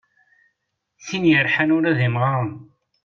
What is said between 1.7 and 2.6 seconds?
ula d imɣaren.